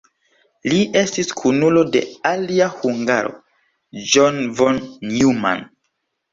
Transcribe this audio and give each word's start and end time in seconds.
Li 0.71 0.79
estis 1.01 1.29
kunulo 1.41 1.83
de 1.97 2.01
alia 2.31 2.71
hungaro 2.79 3.37
John 4.17 4.43
von 4.59 4.85
Neumann. 5.15 5.67